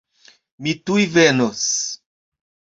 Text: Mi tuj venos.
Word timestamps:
Mi 0.67 0.73
tuj 0.89 1.05
venos. 1.19 1.63